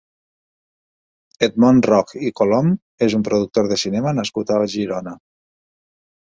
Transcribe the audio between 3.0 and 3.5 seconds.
és un